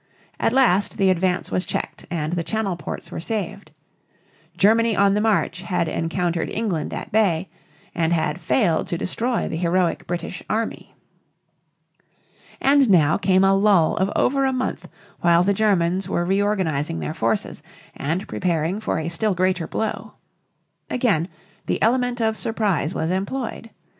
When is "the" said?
0.97-1.11, 2.33-2.41, 5.13-5.21, 9.47-9.57, 15.43-15.53, 21.67-21.79